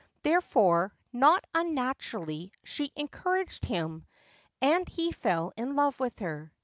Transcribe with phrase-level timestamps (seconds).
[0.23, 4.07] Therefore, not unnaturally, she encouraged him;
[4.59, 6.51] and he fell in love with her.